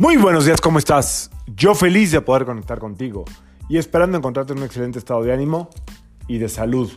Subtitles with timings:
[0.00, 1.28] Muy buenos días, ¿cómo estás?
[1.56, 3.24] Yo feliz de poder conectar contigo
[3.68, 5.70] y esperando encontrarte en un excelente estado de ánimo
[6.28, 6.88] y de salud.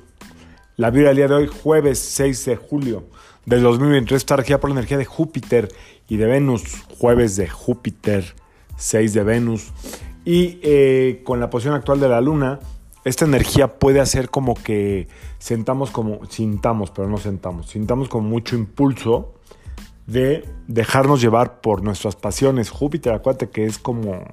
[0.78, 3.06] La vida del día de hoy, jueves 6 de julio
[3.48, 5.70] del 2023, está regida por la energía de Júpiter
[6.08, 6.62] y de Venus.
[7.00, 8.36] Jueves de Júpiter,
[8.78, 9.72] 6 de Venus.
[10.24, 12.60] Y eh, con la posición actual de la Luna,
[13.04, 15.08] esta energía puede hacer como que
[15.40, 19.34] sentamos como, sintamos, pero no sentamos, sintamos con mucho impulso
[20.12, 22.70] de dejarnos llevar por nuestras pasiones.
[22.70, 24.24] Júpiter, acuérdate que es como...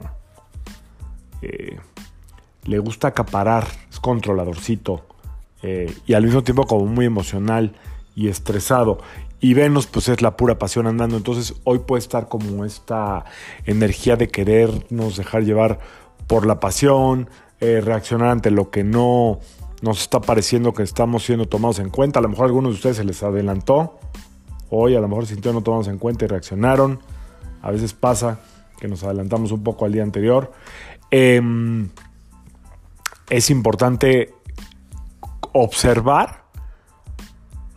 [1.43, 1.79] Eh,
[2.65, 5.07] le gusta acaparar, es controladorcito
[5.63, 7.73] eh, y al mismo tiempo como muy emocional
[8.15, 8.99] y estresado.
[9.41, 13.25] Y Venus pues es la pura pasión andando, entonces hoy puede estar como esta
[13.65, 15.79] energía de querernos dejar llevar
[16.27, 19.39] por la pasión, eh, reaccionar ante lo que no
[19.81, 22.19] nos está pareciendo que estamos siendo tomados en cuenta.
[22.19, 23.99] A lo mejor a algunos de ustedes se les adelantó
[24.71, 27.01] Hoy a lo mejor sintieron no tomamos en cuenta y reaccionaron.
[27.63, 28.41] A veces pasa
[28.79, 30.53] que nos adelantamos un poco al día anterior.
[31.11, 31.89] Em,
[33.31, 34.35] es importante
[35.53, 36.45] observar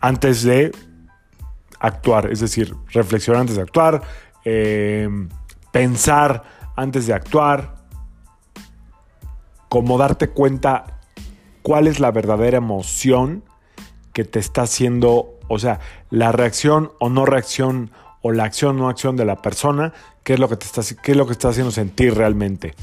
[0.00, 0.72] antes de
[1.78, 4.02] actuar, es decir, reflexionar antes de actuar,
[4.44, 5.28] em,
[5.72, 6.44] pensar
[6.76, 7.74] antes de actuar,
[9.68, 11.00] como darte cuenta
[11.62, 13.44] cuál es la verdadera emoción
[14.12, 17.90] que te está haciendo, o sea, la reacción o no reacción
[18.22, 19.92] o la acción o no acción de la persona,
[20.24, 22.74] qué es lo que te está, qué es lo que está haciendo sentir realmente.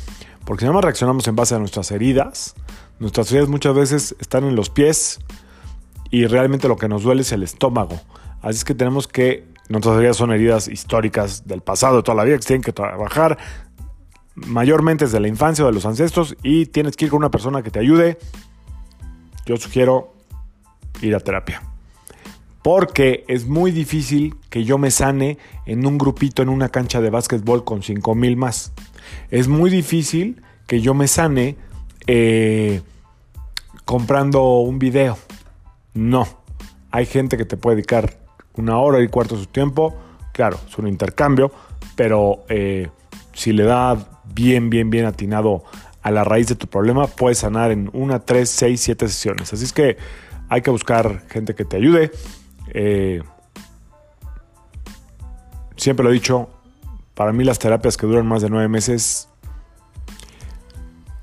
[0.45, 2.53] Porque si no reaccionamos en base a nuestras heridas,
[2.99, 5.19] nuestras heridas muchas veces están en los pies
[6.11, 7.99] y realmente lo que nos duele es el estómago.
[8.43, 12.23] Así es que tenemos que, nuestras heridas son heridas históricas del pasado, de toda la
[12.23, 13.39] vida, que tienen que trabajar
[14.35, 17.63] mayormente desde la infancia o de los ancestros y tienes que ir con una persona
[17.63, 18.19] que te ayude.
[19.47, 20.13] Yo sugiero
[21.01, 21.68] ir a terapia.
[22.61, 27.09] Porque es muy difícil que yo me sane en un grupito en una cancha de
[27.09, 28.73] básquetbol con 5 mil más.
[29.31, 31.55] Es muy difícil que yo me sane
[32.07, 32.81] eh,
[33.85, 35.17] comprando un video.
[35.93, 36.27] No.
[36.91, 38.17] Hay gente que te puede dedicar
[38.55, 39.95] una hora y cuarto de su tiempo.
[40.33, 41.51] Claro, es un intercambio,
[41.95, 42.89] pero eh,
[43.33, 45.63] si le da bien, bien, bien atinado
[46.01, 49.51] a la raíz de tu problema, puedes sanar en una, tres, seis, siete sesiones.
[49.53, 49.97] Así es que
[50.49, 52.11] hay que buscar gente que te ayude.
[52.73, 53.21] Eh,
[55.75, 56.49] siempre lo he dicho,
[57.13, 59.29] para mí las terapias que duran más de nueve meses,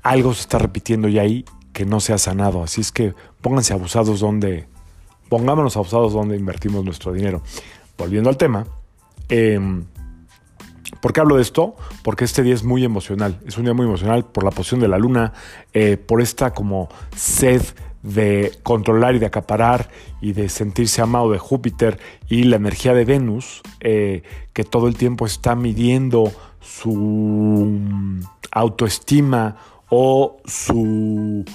[0.03, 2.63] algo se está repitiendo ya ahí que no se ha sanado.
[2.63, 4.67] Así es que pónganse abusados donde,
[5.29, 7.41] pongámonos abusados donde invertimos nuestro dinero.
[7.97, 8.65] Volviendo al tema,
[9.29, 9.85] em,
[11.01, 11.75] ¿Por qué hablo de esto?
[12.03, 13.39] Porque este día es muy emocional.
[13.45, 15.33] Es un día muy emocional por la posición de la luna,
[15.73, 17.61] eh, por esta como sed
[18.03, 19.89] de controlar y de acaparar
[20.21, 21.99] y de sentirse amado de Júpiter
[22.29, 26.31] y la energía de Venus, eh, que todo el tiempo está midiendo
[26.61, 27.69] su
[28.51, 29.57] autoestima
[29.89, 31.45] o su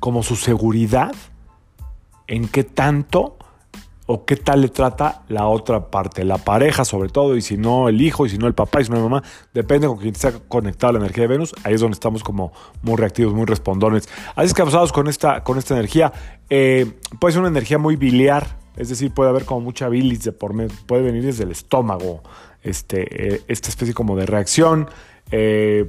[0.00, 1.14] como su seguridad
[2.26, 3.36] en qué tanto
[4.12, 7.88] o qué tal le trata la otra parte, la pareja sobre todo, y si no
[7.88, 9.22] el hijo, y si no el papá, y si no la mamá,
[9.54, 12.52] depende con quién está conectada la energía de Venus, ahí es donde estamos como
[12.82, 14.10] muy reactivos, muy respondones.
[14.36, 16.12] Así es que abusados con esta, con esta energía,
[16.50, 20.32] eh, puede ser una energía muy biliar, es decir, puede haber como mucha bilis de
[20.32, 22.22] por medio, puede venir desde el estómago,
[22.62, 24.90] este, eh, esta especie como de reacción,
[25.30, 25.88] eh,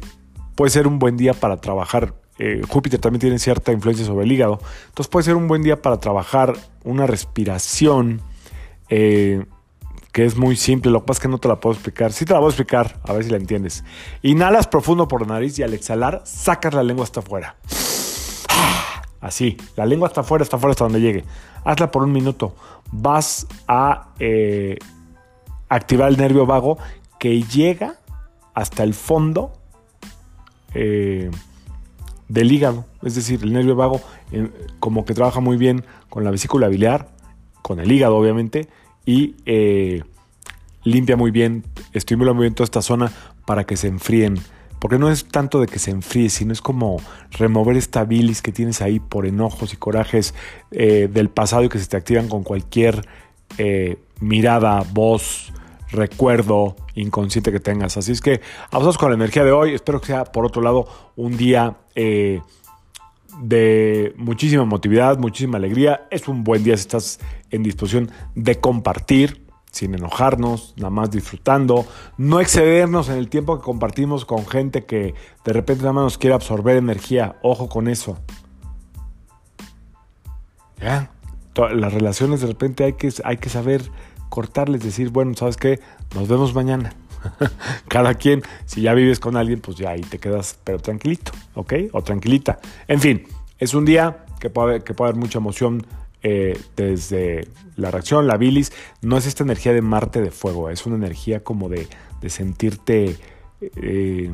[0.56, 4.32] puede ser un buen día para trabajar eh, Júpiter también tiene cierta influencia sobre el
[4.32, 4.60] hígado.
[4.88, 8.22] Entonces puede ser un buen día para trabajar una respiración
[8.90, 9.46] eh,
[10.12, 10.92] que es muy simple.
[10.92, 12.12] Lo que pasa es que no te la puedo explicar.
[12.12, 13.84] Sí te la voy a explicar, a ver si la entiendes.
[14.22, 17.56] Inhalas profundo por la nariz y al exhalar sacas la lengua hasta afuera.
[19.22, 21.24] Así, la lengua hasta afuera, hasta afuera, hasta donde llegue.
[21.64, 22.56] Hazla por un minuto.
[22.92, 24.78] Vas a eh,
[25.70, 26.78] activar el nervio vago
[27.20, 27.96] que llega
[28.54, 29.54] hasta el fondo.
[32.34, 34.02] Del hígado, es decir, el nervio vago
[34.32, 34.50] eh,
[34.80, 37.10] como que trabaja muy bien con la vesícula biliar,
[37.62, 38.68] con el hígado obviamente,
[39.06, 40.02] y eh,
[40.84, 41.64] limpia muy bien,
[41.94, 43.12] estimula muy bien toda esta zona
[43.46, 44.40] para que se enfríen.
[44.80, 47.00] Porque no es tanto de que se enfríe, sino es como
[47.32, 50.34] remover esta bilis que tienes ahí por enojos y corajes
[50.72, 53.08] eh, del pasado y que se te activan con cualquier
[54.20, 55.54] mirada, voz,
[55.94, 57.96] recuerdo inconsciente que tengas.
[57.98, 58.42] Así es que
[58.72, 59.74] vamos con la energía de hoy.
[59.74, 60.86] Espero que sea, por otro lado,
[61.16, 62.42] un día eh,
[63.40, 66.08] de muchísima motividad, muchísima alegría.
[66.12, 67.20] Es un buen día si estás
[67.52, 71.86] en disposición de compartir, sin enojarnos, nada más disfrutando.
[72.18, 75.16] No excedernos en el tiempo que compartimos con gente que
[75.46, 77.38] de repente nada más nos quiere absorber energía.
[77.42, 78.18] Ojo con eso.
[80.80, 81.12] ¿Ya?
[81.74, 83.84] Las relaciones de repente hay que, hay que saber
[84.34, 85.80] cortarles, decir, bueno, ¿sabes qué?
[86.16, 86.96] Nos vemos mañana.
[87.88, 91.74] Cada quien, si ya vives con alguien, pues ya ahí te quedas, pero tranquilito, ¿ok?
[91.92, 92.58] O tranquilita.
[92.88, 93.28] En fin,
[93.60, 95.86] es un día que puede, que puede haber mucha emoción
[96.24, 98.74] eh, desde la reacción, la bilis.
[99.04, 101.88] No es esta energía de Marte de fuego, es una energía como de,
[102.28, 103.16] sentirte
[103.62, 104.32] eh,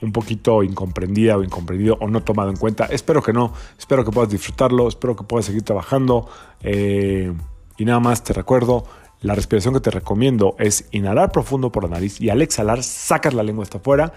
[0.00, 2.84] un poquito incomprendida o incomprendido o no tomado en cuenta.
[2.84, 6.28] Espero que no, espero que puedas disfrutarlo, espero que puedas seguir trabajando.
[6.62, 7.32] Eh,
[7.78, 8.84] y nada más te recuerdo,
[9.20, 13.34] la respiración que te recomiendo es inhalar profundo por la nariz y al exhalar sacas
[13.34, 14.12] la lengua hasta afuera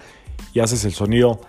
[0.53, 1.41] y haces el sonido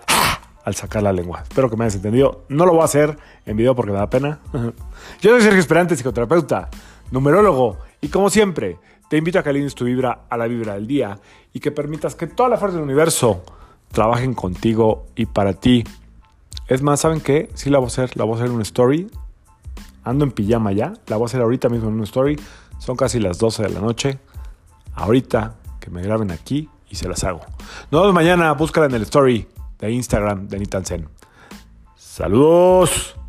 [0.65, 1.43] al sacar la lengua.
[1.43, 2.45] Espero que me hayas entendido.
[2.49, 4.41] No lo voy a hacer en video porque me da pena.
[5.21, 6.69] Yo soy Sergio Esperante, psicoterapeuta,
[7.11, 8.79] numerólogo y como siempre
[9.09, 11.19] te invito a que alines tu vibra a la vibra del día
[11.53, 13.43] y que permitas que toda la fuerza del universo
[13.91, 15.85] trabajen contigo y para ti.
[16.69, 17.51] Es más, ¿saben qué?
[17.55, 19.11] Sí la voy a hacer, la voy a hacer en una story.
[20.05, 22.39] Ando en pijama ya, la voy a hacer ahorita mismo en una story.
[22.79, 24.19] Son casi las 12 de la noche.
[24.95, 27.41] Ahorita que me graben aquí y se las hago.
[27.91, 29.47] Nos vemos mañana, búscala en el story
[29.79, 31.09] de Instagram de Nitansen.
[31.97, 33.20] Saludos.